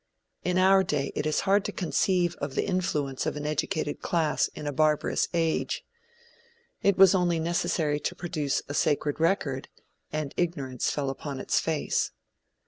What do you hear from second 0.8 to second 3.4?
day it is hard to conceive of the influence of